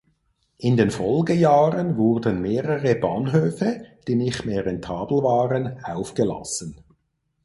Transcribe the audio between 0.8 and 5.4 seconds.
Folgejahren wurden mehrere Bahnhöfe, die nicht mehr rentabel